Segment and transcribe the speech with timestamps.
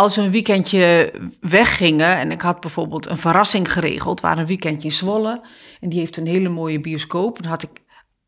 [0.00, 4.88] als we een weekendje weggingen en ik had bijvoorbeeld een verrassing geregeld, waar een weekendje
[4.88, 5.42] in Zwolle
[5.80, 7.70] en die heeft een hele mooie bioscoop, dan had ik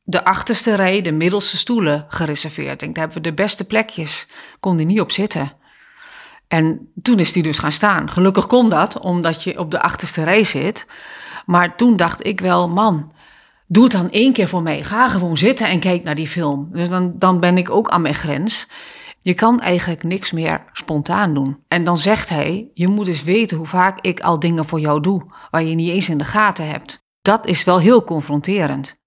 [0.04, 2.82] de achterste rij, de middelste stoelen gereserveerd.
[2.82, 4.26] En daar hebben we de beste plekjes,
[4.60, 5.52] kon die niet op zitten.
[6.48, 8.10] En toen is die dus gaan staan.
[8.10, 10.86] Gelukkig kon dat, omdat je op de achterste rij zit.
[11.46, 13.12] Maar toen dacht ik wel, man,
[13.66, 14.82] doe het dan één keer voor mij.
[14.82, 16.68] Ga gewoon zitten en kijk naar die film.
[16.72, 18.66] Dus dan, dan ben ik ook aan mijn grens.
[19.24, 21.58] Je kan eigenlijk niks meer spontaan doen.
[21.68, 25.00] En dan zegt hij: Je moet eens weten hoe vaak ik al dingen voor jou
[25.00, 27.02] doe, waar je niet eens in de gaten hebt.
[27.20, 29.00] Dat is wel heel confronterend.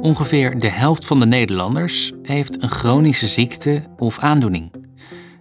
[0.00, 4.74] Ongeveer de helft van de Nederlanders heeft een chronische ziekte of aandoening.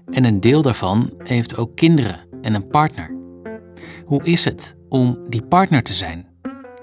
[0.05, 3.15] En een deel daarvan heeft ook kinderen en een partner.
[4.05, 6.26] Hoe is het om die partner te zijn?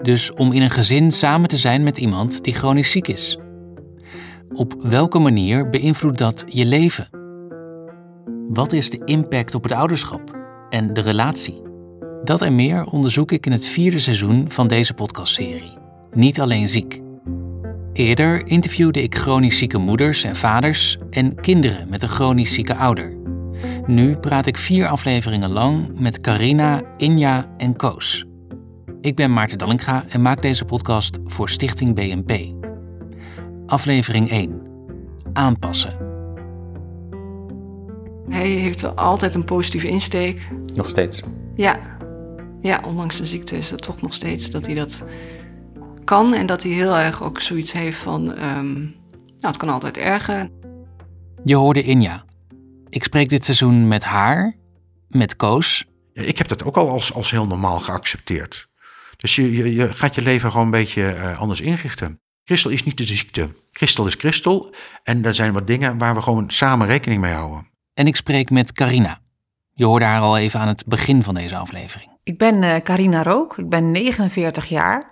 [0.05, 3.37] Dus om in een gezin samen te zijn met iemand die chronisch ziek is.
[4.55, 7.09] Op welke manier beïnvloedt dat je leven?
[8.49, 10.37] Wat is de impact op het ouderschap
[10.69, 11.61] en de relatie?
[12.23, 15.77] Dat en meer onderzoek ik in het vierde seizoen van deze podcastserie.
[16.11, 17.01] Niet alleen ziek.
[17.93, 23.17] Eerder interviewde ik chronisch zieke moeders en vaders en kinderen met een chronisch zieke ouder.
[23.85, 28.25] Nu praat ik vier afleveringen lang met Carina, Inja en Koos.
[29.05, 32.53] Ik ben Maarten Dallinga en maak deze podcast voor Stichting BNP.
[33.65, 34.61] Aflevering 1.
[35.33, 35.97] Aanpassen.
[38.29, 40.49] Hij heeft wel altijd een positieve insteek.
[40.73, 41.21] Nog steeds.
[41.55, 41.97] Ja.
[42.61, 45.03] Ja, ondanks de ziekte is het toch nog steeds dat hij dat
[46.03, 46.33] kan.
[46.33, 48.33] En dat hij heel erg ook zoiets heeft van...
[48.33, 48.91] ehm, nou,
[49.39, 50.49] het kan altijd erger.
[51.43, 52.25] Je hoorde Inja.
[52.89, 54.55] Ik spreek dit seizoen met haar,
[55.07, 58.73] met Koos Ja, ik heb dat ook al als, als heel normaal geaccepteerd.
[59.25, 62.21] Dus je, je, je gaat je leven gewoon een beetje eh, anders inrichten.
[62.43, 63.49] Christel is niet de ziekte.
[63.71, 64.75] Christel is Christel.
[65.03, 67.67] En er zijn wat dingen waar we gewoon samen rekening mee houden.
[67.93, 69.19] en ik spreek met Carina.
[69.73, 72.09] Je hoorde haar al even aan het begin van deze aflevering.
[72.23, 75.09] Ik ben eh, Carina Rook, ik ben 49 jaar.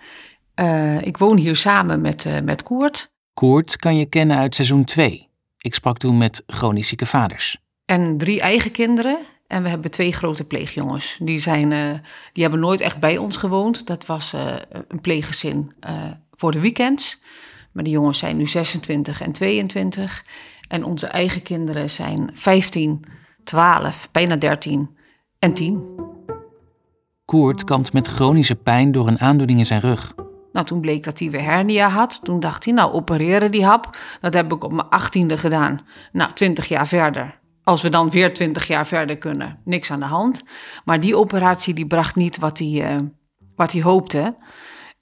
[0.53, 3.11] Eh, ik woon hier samen met, eh, met Koert.
[3.33, 5.29] Koert kan je kennen uit seizoen 2.
[5.57, 7.57] Ik sprak toen met chronisch zieke vaders.
[7.85, 9.17] En drie eigen kinderen.
[9.53, 11.17] En we hebben twee grote pleegjongens.
[11.21, 11.93] Die, zijn, eh,
[12.31, 13.87] die hebben nooit echt bij ons gewoond.
[13.87, 14.55] Dat was eh,
[14.87, 15.93] een pleeggezin eh,
[16.31, 17.21] voor de weekends.
[17.71, 20.25] Maar die jongens zijn nu 26 en 22.
[20.67, 23.05] En onze eigen kinderen zijn 15,
[23.43, 24.97] 12, bijna 13
[25.39, 25.83] en 10.
[27.25, 30.13] Koert kampt met chronische pijn door een aandoening in zijn rug.
[30.53, 32.19] Nou, toen bleek dat hij weer hernia had.
[32.23, 33.97] Toen dacht hij, nou, opereren die hap.
[34.21, 35.81] Dat heb ik op mijn achttiende gedaan.
[36.11, 37.41] Nou, 20 jaar verder.
[37.63, 40.43] Als we dan weer 20 jaar verder kunnen, niks aan de hand.
[40.85, 42.99] Maar die operatie die bracht niet wat hij, eh,
[43.55, 44.35] wat hij hoopte.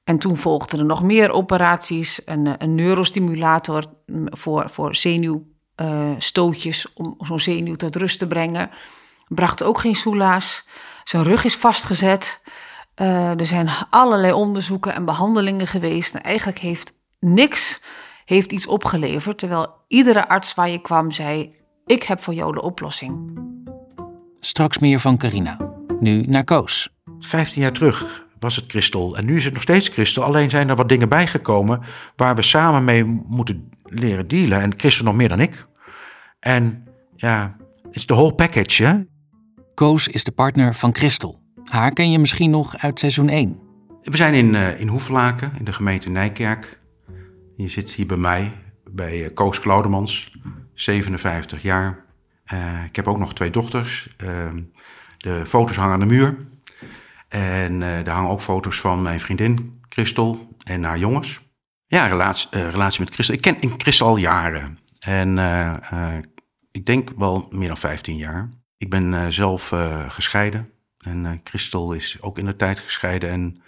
[0.04, 2.22] En toen volgden er nog meer operaties.
[2.26, 3.86] Een, eh, een neurostimulator
[4.26, 8.70] voor, voor zenuwstootjes om zo'n zenuw tot rust te brengen.
[9.28, 10.68] Bracht ook geen soelaas.
[11.04, 12.42] Zijn rug is vastgezet.
[12.96, 16.16] Eh, er zijn allerlei onderzoeken en behandelingen geweest.
[16.16, 17.82] En eigenlijk heeft niks
[18.26, 19.38] heeft iets opgeleverd.
[19.38, 21.56] Terwijl iedere arts waar je kwam zei:
[21.92, 23.40] Ik heb voor jou de oplossing.
[24.40, 25.58] Straks meer van Carina.
[26.00, 26.90] Nu naar Koos.
[27.20, 29.18] 15 jaar terug was het Christel.
[29.18, 30.24] En nu is het nog steeds Christel.
[30.24, 31.82] Alleen zijn er wat dingen bijgekomen
[32.16, 34.62] waar we samen mee moeten leren dealen.
[34.62, 35.66] En Christel nog meer dan ik.
[36.40, 36.84] En
[37.16, 39.00] ja, het is de whole package, hè?
[39.74, 41.42] Koos is de partner van Christel.
[41.64, 43.60] Haar ken je misschien nog uit seizoen 1.
[44.04, 46.80] We zijn in, eh, in Hoeflaken, in de gemeente Nijkerk.
[47.56, 48.52] Je zit hier bij mij,
[48.92, 50.32] bij eh, Koos Claudemans,
[50.84, 52.06] 57 jaar.
[52.44, 54.10] Eh, ik heb ook nog twee dochters.
[54.18, 54.62] Ehm,
[55.18, 56.36] de foto's hangen aan de muur.
[57.28, 61.40] En eh er hangen ook foto's van mijn vriendin Christel en haar jongens.
[61.88, 63.36] Ja, relatie, eh, relatie met Christel.
[63.36, 64.78] Ik ken Christel al jaren.
[65.00, 66.24] En eh, eh,
[66.72, 68.50] ik denk wel meer dan 15 jaar.
[68.78, 70.70] Ik ben eh, zelf eh, gescheiden.
[70.98, 73.30] En eh, Christel is ook in de tijd gescheiden.
[73.30, 73.62] En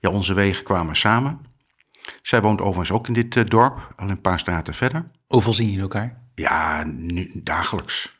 [0.00, 1.40] ja, onze wegen kwamen samen.
[2.22, 5.04] Zij woont overigens ook in dit eh, dorp, al een paar straten verder.
[5.26, 6.25] Hoeveel zien jullie elkaar?
[6.36, 8.18] Ja, nu, dagelijks.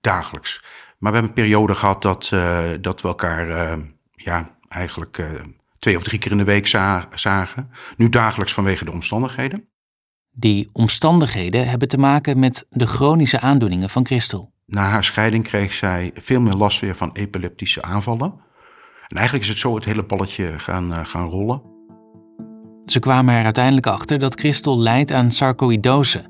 [0.00, 0.60] Dagelijks.
[0.98, 3.78] Maar we hebben een periode gehad dat, eh, dat we elkaar eh,
[4.14, 5.26] ja, eigenlijk eh,
[5.78, 7.70] twee of drie keer in de week za- zagen.
[7.96, 9.68] Nu dagelijks vanwege de omstandigheden.
[10.32, 14.52] Die omstandigheden hebben te maken met de chronische aandoeningen van Christel.
[14.66, 18.34] Na haar scheiding kreeg zij veel meer last weer van epileptische aanvallen.
[19.06, 21.62] En eigenlijk is het zo het hele balletje gaan, gaan rollen.
[22.84, 26.24] Ze kwamen er uiteindelijk achter dat Christel lijdt aan sarcoïdose,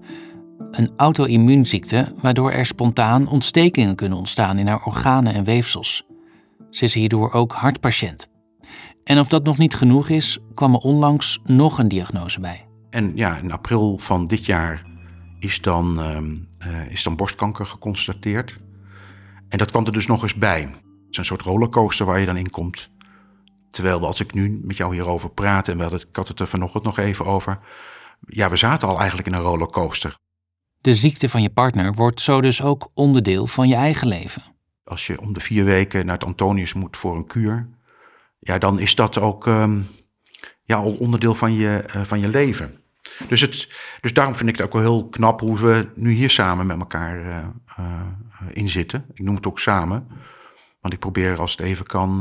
[0.71, 6.07] een auto-immuunziekte waardoor er spontaan ontstekingen kunnen ontstaan in haar organen en weefsels.
[6.71, 8.31] Ze is hierdoor ook hartpatiënt.
[9.05, 12.67] En of dat nog niet genoeg is, kwam er onlangs nog een diagnose bij.
[12.91, 14.87] En ja, in april van dit jaar
[15.39, 18.59] is dan, ehm, eh, is dan borstkanker geconstateerd.
[19.49, 20.61] En dat kwam er dus nog eens bij.
[20.61, 22.91] Het is een soort rollercoaster waar je dan in komt.
[23.71, 26.47] Terwijl als ik nu met jou hierover praat, en we hadden, ik had het er
[26.47, 27.59] vanochtend nog even over.
[28.27, 30.17] Ja, we zaten al eigenlijk in een rollercoaster.
[30.83, 34.43] De ziekte van je partner wordt zo dus ook onderdeel van je eigen leven.
[34.85, 37.69] Als je om de vier weken naar het Antonius moet voor een kuur,
[38.39, 39.81] ja, dan is dat ook ehm,
[40.63, 42.81] ja, al onderdeel van je, eh, van je leven.
[43.29, 43.69] Dus, het,
[44.01, 46.79] dus daarom vind ik het ook wel heel knap hoe we nu hier samen met
[46.79, 47.47] elkaar uh,
[47.79, 48.03] uh,
[48.53, 49.05] in zitten.
[49.15, 50.07] Ik noem het ook samen.
[50.81, 52.19] Want ik probeer als het even kan.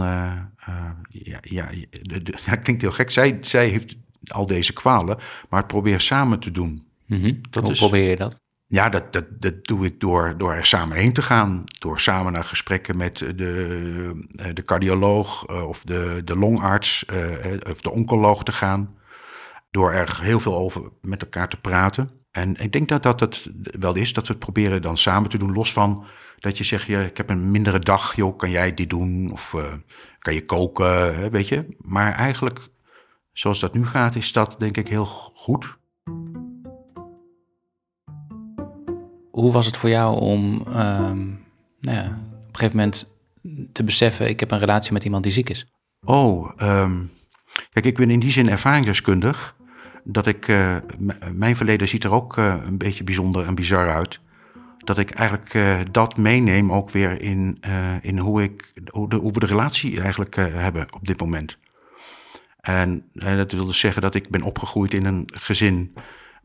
[1.10, 1.69] ja, ja,
[2.02, 3.10] de, de, ja, klinkt heel gek.
[3.10, 3.96] Zij, zij heeft
[4.28, 5.18] al deze kwalen,
[5.50, 6.88] maar het probeer samen te doen.
[7.06, 7.42] Mm -hmm.
[7.50, 8.40] Dat Hoe is- probeer je dat?
[8.71, 11.63] Ja, dat, dat, dat doe ik door, door er samen heen te gaan.
[11.79, 17.53] Door samen naar gesprekken met de, eh, de cardioloog eh, of de, de longarts eh,
[17.69, 18.97] of de oncoloog te gaan.
[19.71, 22.12] Door er heel veel over met elkaar te praten.
[22.31, 25.38] En ik denk dat dat het wel is, dat we het proberen dan samen te
[25.38, 25.53] doen.
[25.53, 26.06] Los van
[26.39, 29.31] dat je zegt, ja, ik heb een mindere dag, joh, kan jij dit doen?
[29.31, 29.56] Of
[30.19, 31.65] kan je koken, weet je?
[31.77, 32.59] Maar eigenlijk,
[33.33, 35.79] zoals dat nu gaat, is dat denk ik heel goed.
[39.31, 41.25] Hoe was het voor jou om ehm,
[41.80, 43.07] nou ja, op een gegeven moment
[43.72, 45.68] te beseffen: ik heb een relatie met iemand die ziek is?
[46.06, 47.00] Oh, ehm,
[47.69, 49.56] kijk, ik ben in die zin ervaringsdeskundig.
[50.04, 50.75] Dat ik, eh,
[51.33, 54.19] mijn verleden ziet er ook eh, een beetje bijzonder en bizar uit.
[54.78, 57.57] Dat ik eigenlijk eh, dat meeneem ook weer in,
[58.01, 61.57] in hoe, ik, hoe, de, we de relatie eigenlijk hebben op dit moment.
[62.62, 65.94] En, en dat wil dus zeggen dat ik ben opgegroeid in een gezin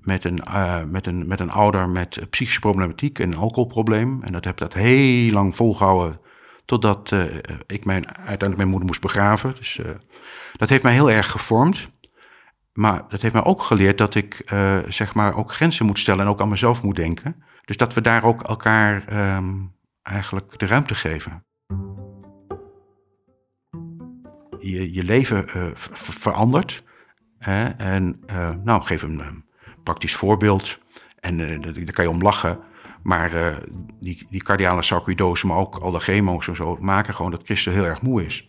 [0.07, 4.23] met een, eh, met een, met een ouder met psychische problematiek en een alcoholprobleem.
[4.23, 6.21] En dat heb dat heel lang volgehouden
[6.65, 7.25] totdat eh,
[7.67, 9.55] ik mijn, uiteindelijk mijn moeder moest begraven.
[9.55, 9.91] Dus eh,
[10.53, 11.89] dat heeft mij heel erg gevormd.
[12.73, 14.43] Maar dat heeft mij ook geleerd dat ik
[14.89, 17.45] zeg maar ook grenzen moet stellen en ook aan mezelf moet denken.
[17.65, 19.55] Dus dat we daar ook elkaar ehm,
[20.03, 21.45] eigenlijk de ruimte geven.
[24.59, 26.85] Je, je leven ver- ver- verandert.
[27.39, 27.65] Hè?
[27.69, 28.21] En
[28.65, 29.27] nou, geef een eh,
[29.87, 30.79] praktisch voorbeeld.
[31.21, 32.59] En eh, daar kan je om lachen.
[33.03, 33.57] Maar eh,
[34.01, 37.73] die, die cardiale sarcoïdose, maar ook al de chemo's en zo, maken gewoon dat Christel
[37.73, 38.49] heel erg moe is.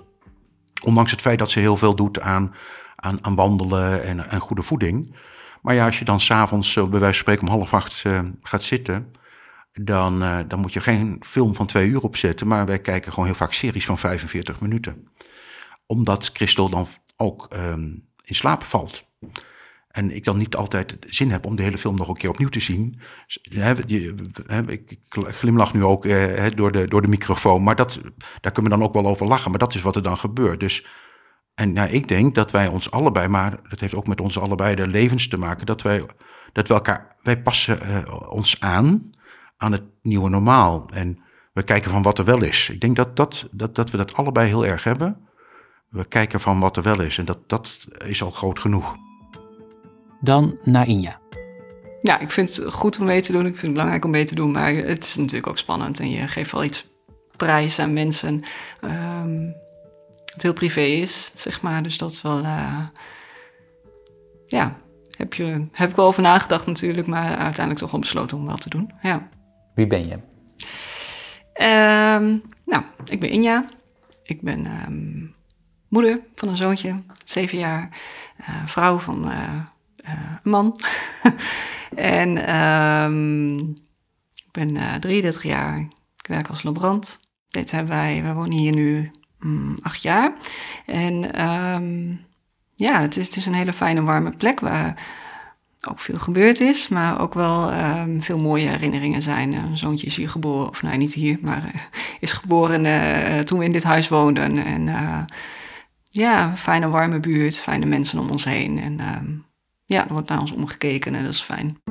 [0.86, 2.56] Ondanks het feit dat ze heel veel doet aan,
[2.96, 5.16] aan, aan wandelen en, en goede voeding.
[5.62, 8.20] Maar ja, als je dan s'avonds uh, bij wijze van spreken om half acht eh,
[8.42, 9.12] gaat zitten,
[9.74, 12.48] dan, eh, dan moet je geen film van twee uur opzetten.
[12.48, 15.08] Maar wij kijken gewoon heel vaak series van 45 minuten.
[15.86, 16.88] Omdat Christel dan
[17.18, 17.84] ook ehm,
[18.24, 19.06] in slaap valt.
[19.98, 22.50] En ik dan niet altijd zin heb om de hele film nog een keer opnieuw
[22.50, 23.00] te zien.
[24.68, 28.00] Ik glimlach nu ook eh, door, de, door de microfoon, maar dat,
[28.42, 29.50] daar kunnen we dan ook wel over lachen.
[29.50, 30.60] Maar dat is wat er dan gebeurt.
[30.60, 30.86] Dus,
[31.54, 34.76] en ja, ik denk dat wij ons allebei, maar dat heeft ook met onze allebei
[34.76, 36.06] de levens te maken, dat wij,
[36.54, 39.12] dat we elkaar, wij passen eh, ons aan
[39.58, 40.90] aan het nieuwe normaal.
[40.94, 41.20] En
[41.54, 42.70] we kijken van wat er wel is.
[42.70, 45.28] Ik denk dat, dat, dat, dat we dat allebei heel erg hebben.
[45.90, 47.18] We kijken van wat er wel is.
[47.18, 48.96] En dat, dat is al groot genoeg.
[50.20, 51.20] Dan naar Inja.
[52.02, 53.42] Ja, ik vind het goed om mee te doen.
[53.42, 54.52] Ik vind het belangrijk om mee te doen.
[54.52, 56.00] Maar het is natuurlijk ook spannend.
[56.00, 56.88] En je geeft wel iets
[57.38, 58.42] prijs aan mensen.
[58.82, 59.46] ehm
[60.34, 61.84] het heel privé is, zeg maar.
[61.84, 62.44] Dus dat is wel...
[62.44, 62.86] eh,
[64.46, 64.78] ja,
[65.18, 67.08] heb, je, heb ik wel over nagedacht natuurlijk.
[67.08, 68.92] Maar uiteindelijk toch wel besloten om wel te doen.
[69.02, 69.28] Ja.
[69.74, 70.20] Wie ben je?
[71.54, 73.66] Ehm, nou, ik ben Inja.
[74.24, 75.26] Ik ben ehm,
[75.90, 76.96] moeder van een zoontje,
[77.26, 77.90] zeven jaar.
[78.38, 79.60] eh, vrouw van eh,
[80.08, 80.80] een man.
[81.96, 83.58] en ehm,
[84.36, 85.80] ik ben eh 33 jaar.
[86.18, 87.20] Ik werk als laborant.
[87.48, 90.34] Dit hebben wij, we wonen hier nu mm, acht jaar.
[90.86, 92.10] En ehm,
[92.76, 94.96] ja, het is, het is een hele fijne, warme plek waar
[95.90, 99.56] ook veel gebeurd is, maar ook wel ehm, veel mooie herinneringen zijn.
[99.56, 101.82] Een zoontje is hier geboren, of nou niet hier, maar eh,
[102.20, 104.58] is geboren eh, toen we in dit huis woonden.
[104.58, 105.20] En eh,
[106.10, 108.80] ja, fijne warme buurt, fijne mensen om ons heen.
[108.80, 109.46] En
[109.88, 111.82] ja, er wordt naar ons omgekeken en dat is fijn.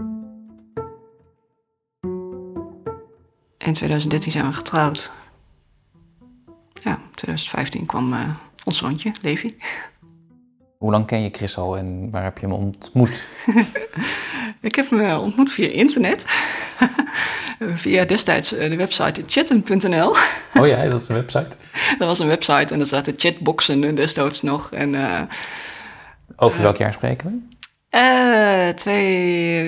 [3.59, 5.11] In 2013 zijn we getrouwd.
[6.83, 8.21] Ja, in 2015 kwam eh,
[8.65, 9.57] ons zoontje, Levi.
[10.79, 13.25] Hoe lang ken je Chris al en waar heb je hem ontmoet?
[14.61, 16.25] Ik heb hem eh, ontmoet via internet.
[17.75, 20.17] via destijds eh, de website chatten.nl.
[20.61, 21.57] Oh ja, dat is een website.
[21.99, 24.73] Dat was een website en er zaten chatboxen destijds nog.
[24.73, 25.23] En, eh,
[26.37, 27.56] Over welk jaar spreken we?
[27.97, 29.61] Eh, twee,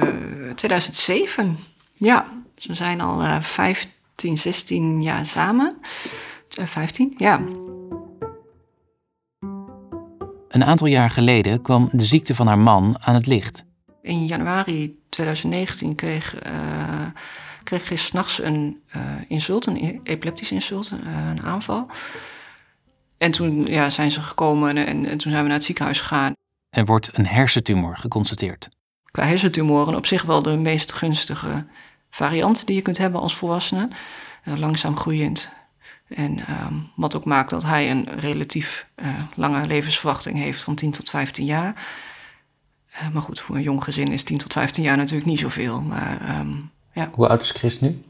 [0.00, 1.58] eh, 2007.
[1.94, 5.76] Ja, dus we zijn al eh 15, 16 jaar samen.
[6.58, 7.40] Eh, 15, ja.
[10.48, 13.64] Een aantal jaar geleden kwam de ziekte van haar man aan het licht.
[14.02, 16.52] In januari 2019 kreeg, uh,
[17.62, 21.86] kreeg Chris s'nachts een uh, insult, een e-, epileptisch insult, uh, een aanval.
[23.18, 26.32] En toen ja, zijn ze gekomen en, en, toen zijn we naar het ziekenhuis gegaan.
[26.70, 28.68] Er wordt een hersentumor geconstateerd.
[29.10, 31.66] Qua hersentumoren op zich wel de meest gunstige
[32.10, 33.88] variant die je kunt hebben als volwassene.
[34.44, 35.50] langzaam groeiend.
[36.08, 38.86] En um, wat ook maakt dat hij een relatief
[39.34, 41.74] lange levensverwachting heeft van 10 tot 15 jaar.
[42.92, 45.80] Uh, maar goed, voor een jong gezin is 10 tot 15 jaar natuurlijk niet zoveel.
[45.80, 47.10] Maar, um, ja.
[47.12, 48.02] Hoe oud is Chris nu?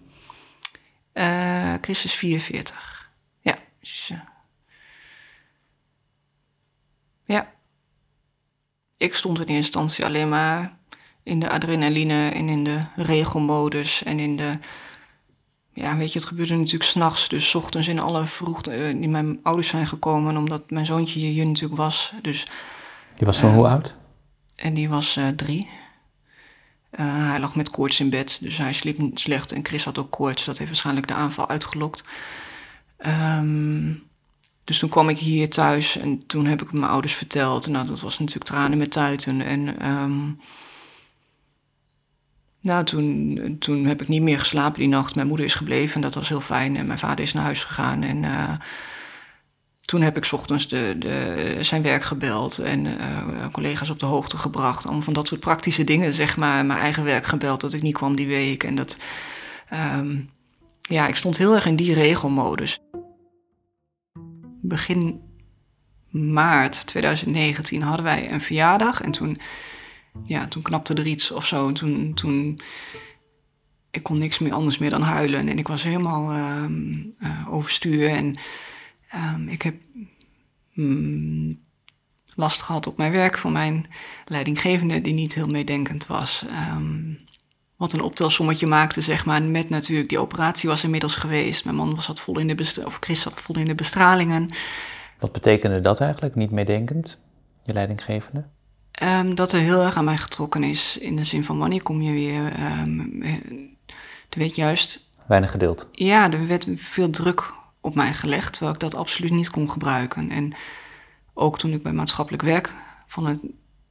[1.14, 3.10] Uh, Chris is 44.
[3.40, 3.58] Ja.
[3.80, 4.12] Dus,
[7.24, 7.52] ja.
[9.00, 10.76] Ik stond in eerste instantie alleen maar
[11.22, 14.58] in de adrenaline en in de regelmodus en in de...
[15.72, 17.28] Ja, weet je, het gebeurde natuurlijk s'nachts.
[17.28, 20.36] Dus s ochtends in alle vroegte die mijn ouders zijn gekomen...
[20.36, 22.12] omdat mijn zoontje hier natuurlijk was.
[22.22, 22.46] Dus,
[23.14, 23.96] die was van hoe oud?
[24.56, 25.68] En die was uh, drie.
[27.00, 29.52] Uh, hij lag met koorts in bed, dus hij sliep slecht.
[29.52, 32.04] En Chris had ook koorts, dat heeft waarschijnlijk de aanval uitgelokt.
[33.06, 34.09] Um,
[34.70, 37.68] dus toen kwam ik hier thuis en toen heb ik mijn ouders verteld.
[37.68, 39.40] Nou, dat was natuurlijk tranen met tuiten.
[39.40, 40.40] En um,
[42.62, 45.14] nou, toen, toen heb ik niet meer geslapen die nacht.
[45.14, 46.76] Mijn moeder is gebleven en dat was heel fijn.
[46.76, 48.02] En mijn vader is naar huis gegaan.
[48.02, 48.52] En uh,
[49.80, 54.36] toen heb ik ochtends de, de, zijn werk gebeld en uh, collega's op de hoogte
[54.36, 54.84] gebracht.
[54.84, 56.66] Allemaal van dat soort praktische dingen, zeg maar.
[56.66, 58.64] Mijn eigen werk gebeld dat ik niet kwam die week.
[58.64, 58.96] En dat,
[59.98, 60.30] um,
[60.80, 62.78] ja, ik stond heel erg in die regelmodus.
[64.70, 65.20] Begin
[66.10, 69.02] maart 2019 hadden wij een verjaardag.
[69.02, 69.36] En toen,
[70.24, 71.72] ja, toen knapte er iets of zo.
[71.72, 72.60] Toen, toen,
[73.90, 75.48] ik kon niks meer anders meer dan huilen.
[75.48, 76.64] En ik was helemaal uh,
[77.20, 78.08] uh, overstuur.
[78.08, 78.34] En
[79.14, 79.74] Um, ik heb
[80.74, 81.60] mm,
[82.34, 83.86] last gehad op mijn werk van mijn
[84.24, 86.44] leidinggevende, die niet heel meedenkend was.
[86.72, 87.18] Um,
[87.80, 89.42] wat een optelsommetje maakte, zeg maar.
[89.42, 91.64] Met natuurlijk, die operatie was inmiddels geweest.
[91.64, 94.46] Mijn man was zat vol in de, of Chris zat vol in de bestralingen.
[95.18, 97.18] Wat betekende dat eigenlijk, niet meedenkend,
[97.64, 98.46] je leidinggevende?
[99.02, 100.98] Um, dat er heel erg aan mij getrokken is.
[100.98, 102.52] In de zin van wanneer kom je weer.
[102.80, 103.22] Um,
[104.28, 105.10] er werd juist.
[105.26, 105.88] Weinig gedeeld.
[105.92, 110.30] Ja, er werd veel druk op mij gelegd, terwijl ik dat absoluut niet kon gebruiken.
[110.30, 110.52] En
[111.34, 112.72] ook toen ik bij maatschappelijk werk
[113.06, 113.40] van het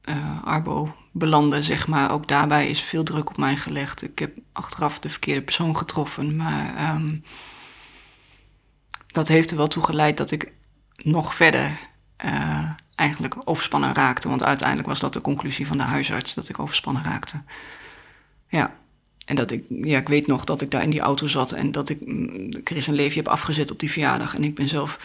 [0.04, 4.02] uh, Arbo belandde, zeg maar, ook daarbij is veel druk op mij gelegd.
[4.02, 7.24] Ik heb achteraf de verkeerde persoon getroffen, maar um,
[9.06, 10.52] dat heeft er wel toe geleid dat ik
[10.96, 11.78] nog verder
[12.24, 14.28] uh, eigenlijk overspannen raakte.
[14.28, 17.42] Want uiteindelijk was dat de conclusie van de huisarts, dat ik overspannen raakte.
[18.48, 18.78] Ja.
[19.24, 21.72] En dat ik, ja, ik weet nog dat ik daar in die auto zat en
[21.72, 24.34] dat ik mm, Chris een leefje heb afgezet op die verjaardag.
[24.34, 24.98] En ik ben zelf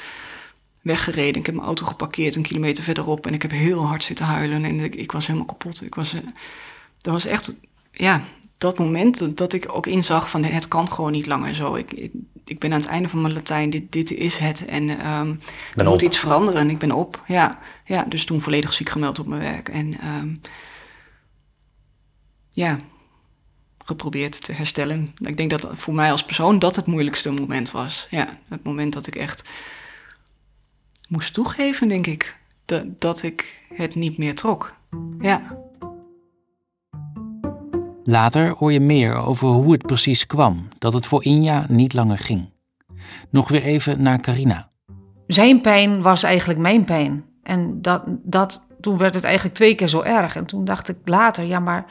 [0.85, 1.39] weggereden.
[1.39, 4.65] Ik heb mijn auto geparkeerd een kilometer verderop en ik heb heel hard zitten huilen
[4.65, 5.81] en ik, ik was helemaal kapot.
[5.81, 6.21] Ik was, uh,
[6.97, 7.55] dat was echt,
[7.91, 8.21] ja,
[8.57, 11.75] dat moment dat, dat, ik ook inzag van het kan gewoon niet langer zo.
[11.75, 12.11] Ik, ik,
[12.45, 15.39] ik ben aan het einde van mijn Latijn, dit, dit is het en um,
[15.75, 17.23] er moet iets veranderen en ik ben op.
[17.27, 19.69] Ja, ja, dus toen volledig ziek gemeld op mijn werk.
[19.69, 20.41] En um,
[22.51, 22.77] ja,
[23.85, 25.13] geprobeerd te herstellen.
[25.17, 28.07] Ik denk dat voor mij als persoon dat het moeilijkste moment was.
[28.09, 29.49] Ja, het moment dat ik echt
[31.09, 34.75] moest toegeven, denk ik, dat, dat ik het niet meer trok.
[35.19, 35.41] Ja.
[38.03, 42.17] Later hoor je meer over hoe het precies kwam dat het voor Inja niet langer
[42.17, 42.49] ging.
[43.29, 44.67] Nog weer even naar Carina.
[45.27, 47.25] Zijn pijn was eigenlijk mijn pijn.
[47.43, 50.35] En dat, dat, toen werd het eigenlijk twee keer zo erg.
[50.35, 51.85] En toen dacht ik later, ja, maar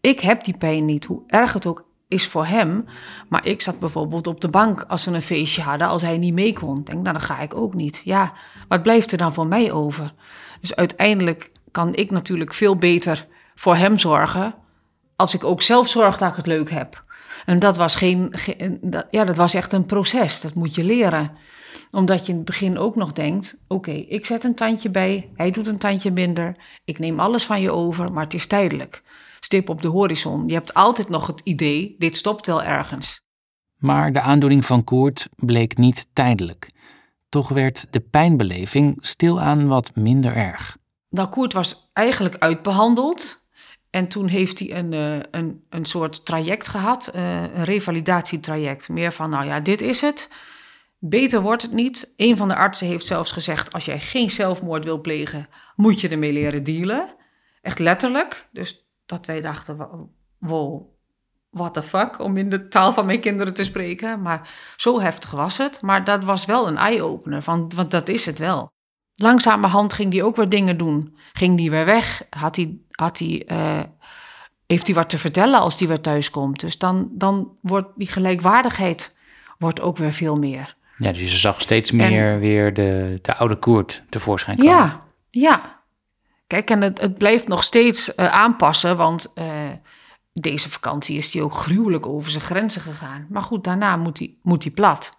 [0.00, 2.84] ik heb die pijn niet, hoe erg het ook is voor hem.
[3.28, 6.34] Maar ik zat bijvoorbeeld op de bank als ze een feestje hadden, als hij niet
[6.34, 6.74] mee kon.
[6.84, 8.00] Denk, nou, dan ga ik ook niet.
[8.04, 8.32] Ja,
[8.68, 10.12] wat blijft er dan voor mij over?
[10.60, 14.54] Dus uiteindelijk kan ik natuurlijk veel beter voor hem zorgen,
[15.16, 17.04] als ik ook zelf zorg dat ik het leuk heb.
[17.46, 18.34] En dat was geen,
[19.10, 20.40] ja, dat was echt een proces.
[20.40, 21.30] Dat moet je leren
[21.90, 25.50] omdat je in het begin ook nog denkt: oké, ik zet een tandje bij, hij
[25.50, 29.02] doet een tandje minder, ik neem alles van je over, maar het is tijdelijk
[29.40, 30.48] stip op de horizon.
[30.48, 33.20] Je hebt altijd nog het idee, dit stopt wel ergens.
[33.76, 36.70] Maar de aandoening van Koert bleek niet tijdelijk.
[37.28, 40.76] Toch werd de pijnbeleving stilaan wat minder erg.
[41.10, 43.46] Nou, Koert was eigenlijk uitbehandeld.
[43.90, 48.88] En toen heeft hij een, uh, een, een soort traject gehad, uh, een revalidatietraject.
[48.88, 50.28] Meer van, nou ja, dit is het.
[50.98, 52.12] Beter wordt het niet.
[52.16, 56.08] Een van de artsen heeft zelfs gezegd: als jij geen zelfmoord wil plegen, moet je
[56.08, 57.14] ermee leren dealen.
[57.62, 58.48] Echt letterlijk.
[58.52, 59.76] Dus dat wij dachten,
[60.38, 60.82] wow,
[61.50, 64.22] what the fuck, om in de taal van mijn kinderen te spreken.
[64.22, 65.82] Maar zo heftig was het.
[65.82, 68.70] Maar dat was wel een eye-opener, want, want dat is het wel.
[69.14, 71.16] langzamerhand ging hij ook weer dingen doen.
[71.32, 72.22] Ging hij weer weg?
[72.30, 73.80] Had hij, had hij, eh,
[74.66, 76.60] heeft hij wat te vertellen als hij weer thuis komt?
[76.60, 79.14] Dus dan, dan wordt die gelijkwaardigheid
[79.58, 80.76] wordt ook weer veel meer.
[80.96, 84.72] Ja, dus je zag steeds meer weer de, de oude Koert tevoorschijn komen.
[84.74, 85.77] Ja, ja.
[86.48, 89.44] Kijk, en het, het blijft nog steeds uh, aanpassen, want uh,
[90.32, 93.26] deze vakantie is hij ook gruwelijk over zijn grenzen gegaan.
[93.28, 95.16] Maar goed, daarna moet hij, moet hij plat.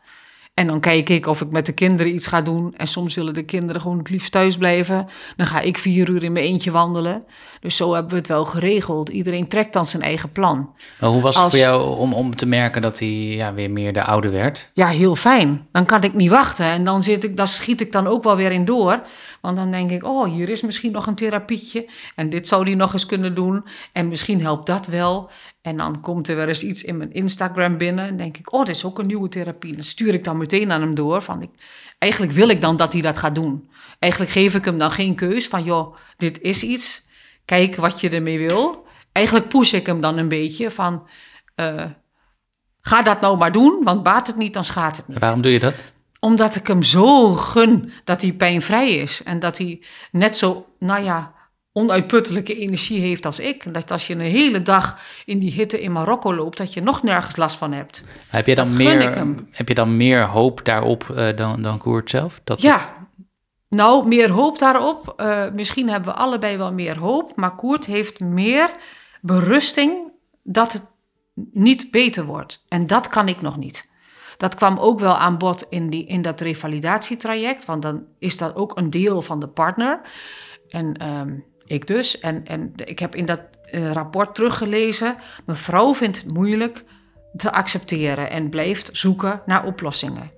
[0.53, 2.73] En dan kijk ik of ik met de kinderen iets ga doen.
[2.77, 5.07] En soms willen de kinderen gewoon het liefst thuis blijven.
[5.35, 7.23] Dan ga ik vier uur in mijn eentje wandelen.
[7.59, 9.09] Dus zo hebben we het wel geregeld.
[9.09, 10.69] Iedereen trekt dan zijn eigen plan.
[10.99, 13.93] Maar hoe was het voor jou om, om te merken dat hij ja, weer meer
[13.93, 14.71] de oude werd?
[14.73, 15.67] Ja, heel fijn.
[15.71, 16.65] Dan kan ik niet wachten.
[16.65, 19.01] En dan, zit ik, dan schiet ik dan ook wel weer in door.
[19.41, 21.89] Want dan denk ik, oh, hier is misschien nog een therapietje.
[22.15, 23.65] En dit zou die nog eens kunnen doen.
[23.93, 25.29] En misschien helpt dat wel.
[25.61, 28.05] En dan komt er wel eens iets in mijn Instagram binnen.
[28.05, 29.73] En denk ik, oh, dit is ook een nieuwe therapie.
[29.73, 31.21] Dan stuur ik dan meteen aan hem door.
[31.21, 31.49] Van ik,
[31.97, 33.69] eigenlijk wil ik dan dat hij dat gaat doen.
[33.99, 37.07] Eigenlijk geef ik hem dan geen keus van, joh, dit is iets.
[37.45, 38.87] Kijk wat je ermee wil.
[39.11, 41.07] Eigenlijk push ik hem dan een beetje van,
[41.55, 41.85] uh,
[42.81, 43.83] ga dat nou maar doen.
[43.83, 45.19] Want baat het niet, dan schaadt het niet.
[45.19, 45.83] Waarom doe je dat?
[46.19, 49.23] Omdat ik hem zo gun dat hij pijnvrij is.
[49.23, 51.33] En dat hij net zo, nou ja,
[51.73, 53.65] onuitputtelijke energie heeft als ik.
[53.65, 56.81] En dat als je een hele dag in die hitte in Marokko loopt, dat je
[56.81, 58.03] nog nergens last van hebt.
[58.27, 62.41] Heb je dan, meer, heb je dan meer hoop daarop uh, dan, dan Koert zelf?
[62.43, 63.07] Dat ja,
[63.69, 65.13] nou, meer hoop daarop.
[65.17, 68.71] Uh, misschien hebben we allebei wel meer hoop, maar Koert heeft meer
[69.21, 70.11] berusting
[70.43, 70.83] dat het
[71.51, 72.65] niet beter wordt.
[72.67, 73.87] En dat kan ik nog niet.
[74.39, 78.55] Dat kwam ook wel aan bod in, die, in dat revalidatietraject, want dan is dat
[78.55, 80.01] ook een deel van de partner.
[80.67, 82.19] En um, ik dus.
[82.19, 83.41] En, en ik heb in dat
[83.71, 85.15] uh, rapport teruggelezen.
[85.45, 86.83] Mevrouw vindt het moeilijk
[87.35, 90.31] te accepteren en blijft zoeken naar oplossingen.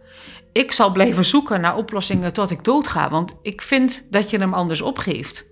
[0.51, 4.53] Ik zal blijven zoeken naar oplossingen tot ik doodga, want ik vind dat je hem
[4.53, 5.45] anders opgeeft.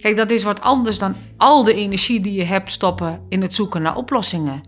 [0.00, 3.54] Kijk, dat is wat anders dan al de energie die je hebt stoppen in het
[3.54, 4.60] zoeken naar oplossingen.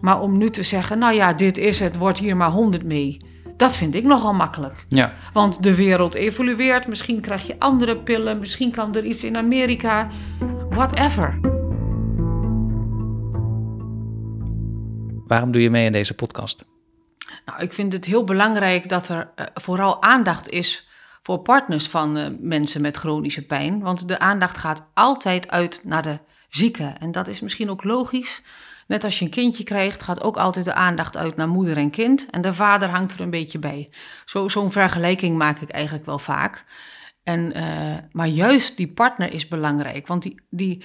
[0.00, 3.18] Maar om nu te zeggen, nou ja, dit is het, wordt hier maar honderd mee.
[3.56, 4.86] Dat vind ik nogal makkelijk.
[4.88, 5.12] Ja.
[5.32, 6.86] Want de wereld evolueert.
[6.86, 8.38] Misschien krijg je andere pillen.
[8.38, 10.08] Misschien kan er iets in Amerika.
[10.70, 11.38] Whatever.
[15.26, 16.64] Waarom doe je mee in deze podcast?
[17.44, 20.88] Nou, ik vind het heel belangrijk dat er uh, vooral aandacht is
[21.22, 23.80] voor partners van uh, mensen met chronische pijn.
[23.80, 26.98] Want de aandacht gaat altijd uit naar de zieken.
[26.98, 28.42] En dat is misschien ook logisch.
[28.86, 31.90] Net als je een kindje krijgt, gaat ook altijd de aandacht uit naar moeder en
[31.90, 32.26] kind.
[32.30, 33.90] En de vader hangt er een beetje bij.
[34.24, 36.64] Zo, zo'n vergelijking maak ik eigenlijk wel vaak.
[37.22, 40.06] En, uh, maar juist die partner is belangrijk.
[40.06, 40.84] Want die, die,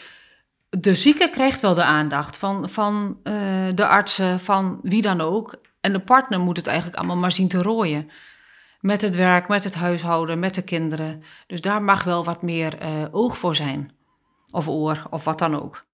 [0.69, 3.33] de zieke krijgt wel de aandacht van, van uh,
[3.73, 5.61] de artsen, van wie dan ook.
[5.81, 8.11] En de partner moet het eigenlijk allemaal maar zien te rooien.
[8.79, 11.23] Met het werk, met het huishouden, met de kinderen.
[11.47, 13.91] Dus daar mag wel wat meer uh, oog voor zijn.
[14.51, 15.85] Of oor, of wat dan ook.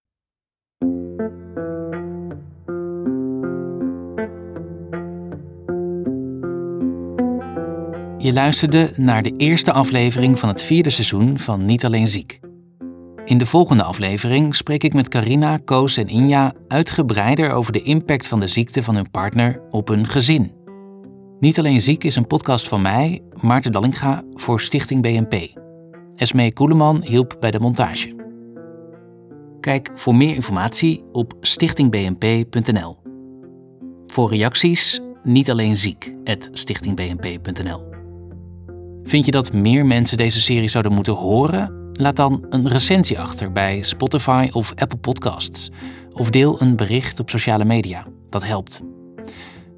[8.28, 12.40] Je luisterde naar de eerste aflevering van het vierde seizoen van Niet Alleen Ziek.
[13.26, 18.28] In de volgende aflevering spreek ik met Carina, Koos en Inja uitgebreider over de impact
[18.28, 20.52] van de ziekte van hun partner op hun gezin.
[21.40, 25.60] Niet Alleen Ziek is een podcast van mij, Maarten Dallinga, voor Stichting BNP.
[26.16, 28.16] Esmee Koeleman hielp bij de montage.
[29.60, 32.98] Kijk voor meer informatie op stichtingbnp.nl.
[34.06, 36.16] Voor reacties niet alleen ziek,
[36.52, 37.97] stichtingbnp.nl.
[39.08, 41.90] Vind je dat meer mensen deze serie zouden moeten horen?
[41.94, 45.70] Laat dan een recensie achter bij Spotify of Apple Podcasts.
[46.12, 48.08] Of deel een bericht op sociale media.
[48.30, 48.82] Dat helpt.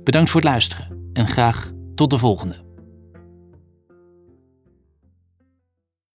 [0.03, 2.68] Bedankt voor het luisteren en graag tot de volgende.